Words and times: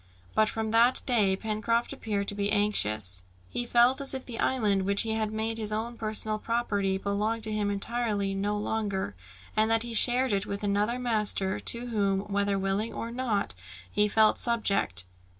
But 0.33 0.49
from 0.49 0.71
that 0.71 1.03
day, 1.05 1.35
Pencroft 1.35 1.93
appeared 1.93 2.27
to 2.29 2.33
be 2.33 2.51
anxious. 2.51 3.21
He 3.51 3.67
felt 3.67 4.01
as 4.01 4.15
if 4.15 4.25
the 4.25 4.39
island 4.39 4.81
which 4.81 5.03
he 5.03 5.11
had 5.11 5.31
made 5.31 5.59
his 5.59 5.71
own 5.71 5.95
personal 5.95 6.39
property 6.39 6.97
belonged 6.97 7.43
to 7.43 7.51
him 7.51 7.69
entirely 7.69 8.33
no 8.33 8.57
longer, 8.57 9.13
and 9.55 9.69
that 9.69 9.83
he 9.83 9.93
shared 9.93 10.33
it 10.33 10.47
with 10.47 10.63
another 10.63 10.97
master, 10.97 11.59
to 11.59 11.85
whom 11.89 12.21
whether 12.21 12.57
willing 12.57 12.91
or 12.91 13.11
not, 13.11 13.53
he 13.91 14.07
felt 14.07 14.39
subject. 14.39 15.05